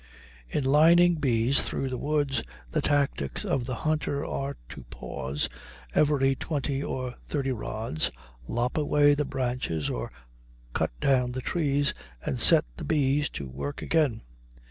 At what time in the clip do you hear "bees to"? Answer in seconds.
12.83-13.47